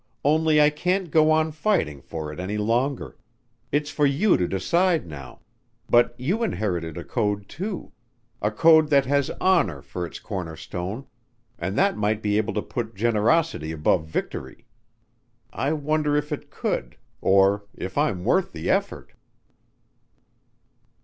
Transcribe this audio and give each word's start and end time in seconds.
"Only 0.25 0.59
I 0.59 0.71
can't 0.71 1.11
go 1.11 1.29
on 1.29 1.51
fighting 1.51 2.01
for 2.01 2.33
it 2.33 2.39
any 2.39 2.57
longer. 2.57 3.17
It's 3.71 3.91
for 3.91 4.07
you 4.07 4.35
to 4.35 4.47
decide 4.47 5.05
now... 5.05 5.41
but 5.87 6.15
you 6.19 6.41
inherited 6.41 6.97
a 6.97 7.03
code, 7.03 7.47
too... 7.47 7.91
a 8.41 8.49
code 8.49 8.89
that 8.89 9.05
has 9.05 9.29
honor 9.39 9.79
for 9.79 10.03
its 10.07 10.19
cornerstone, 10.19 11.05
and 11.59 11.77
that 11.77 11.97
might 11.97 12.23
be 12.23 12.37
able 12.37 12.55
to 12.55 12.63
put 12.63 12.95
generosity 12.95 13.71
above 13.71 14.07
victory.... 14.07 14.65
I 15.53 15.71
wonder 15.73 16.17
if 16.17 16.31
it 16.31 16.49
could... 16.49 16.97
or 17.21 17.65
if 17.75 17.95
I'm 17.95 18.23
worth 18.23 18.53
the 18.53 18.71
effort." 18.71 19.13